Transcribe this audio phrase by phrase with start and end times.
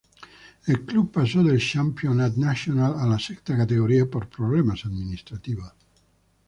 [0.65, 5.73] El club pasó del Championnat National a la sexta categoría por problemas administrativos.